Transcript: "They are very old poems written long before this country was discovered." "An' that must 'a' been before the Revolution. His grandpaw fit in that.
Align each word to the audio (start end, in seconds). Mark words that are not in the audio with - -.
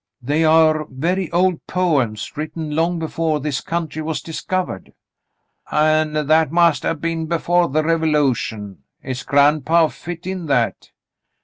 "They 0.23 0.43
are 0.43 0.87
very 0.89 1.31
old 1.31 1.63
poems 1.67 2.35
written 2.35 2.71
long 2.75 2.97
before 2.97 3.39
this 3.39 3.61
country 3.61 4.01
was 4.01 4.19
discovered." 4.19 4.93
"An' 5.71 6.13
that 6.25 6.51
must 6.51 6.83
'a' 6.83 6.95
been 6.95 7.27
before 7.27 7.69
the 7.69 7.83
Revolution. 7.83 8.79
His 8.99 9.21
grandpaw 9.21 9.89
fit 9.89 10.25
in 10.25 10.47
that. 10.47 10.89